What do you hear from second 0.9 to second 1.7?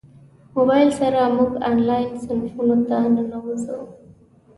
سره موږ